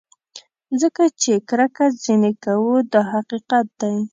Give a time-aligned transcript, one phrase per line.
[0.81, 3.95] ځکه چې کرکه ځینې کوو دا حقیقت دی.